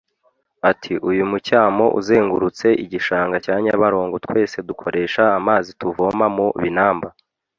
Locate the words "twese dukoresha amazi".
4.25-5.69